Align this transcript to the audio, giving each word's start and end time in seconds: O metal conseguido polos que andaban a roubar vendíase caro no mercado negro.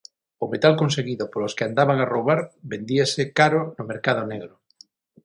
O 0.43 0.45
metal 0.53 0.73
conseguido 0.81 1.25
polos 1.31 1.55
que 1.57 1.65
andaban 1.69 1.97
a 2.01 2.09
roubar 2.13 2.39
vendíase 2.71 3.23
caro 3.39 3.61
no 3.77 3.83
mercado 3.91 4.21
negro. 4.31 4.53